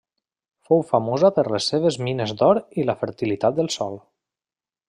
[0.69, 4.01] Fou famosa per les seves mines d'or i la fertilitat del sòl.